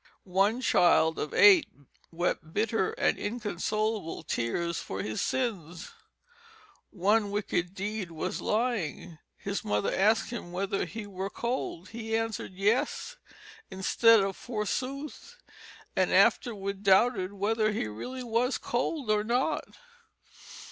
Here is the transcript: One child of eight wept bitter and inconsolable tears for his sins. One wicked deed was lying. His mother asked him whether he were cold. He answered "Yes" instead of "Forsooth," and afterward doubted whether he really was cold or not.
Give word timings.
One 0.23 0.61
child 0.61 1.19
of 1.19 1.31
eight 1.31 1.67
wept 2.11 2.55
bitter 2.55 2.89
and 2.93 3.19
inconsolable 3.19 4.23
tears 4.23 4.79
for 4.79 5.03
his 5.03 5.21
sins. 5.21 5.91
One 6.89 7.29
wicked 7.29 7.75
deed 7.75 8.09
was 8.09 8.41
lying. 8.41 9.19
His 9.37 9.63
mother 9.63 9.93
asked 9.93 10.31
him 10.31 10.51
whether 10.51 10.85
he 10.85 11.05
were 11.05 11.29
cold. 11.29 11.89
He 11.89 12.17
answered 12.17 12.53
"Yes" 12.53 13.17
instead 13.69 14.21
of 14.21 14.35
"Forsooth," 14.35 15.37
and 15.95 16.11
afterward 16.11 16.81
doubted 16.81 17.33
whether 17.33 17.71
he 17.71 17.85
really 17.85 18.23
was 18.23 18.57
cold 18.57 19.11
or 19.11 19.23
not. 19.23 19.77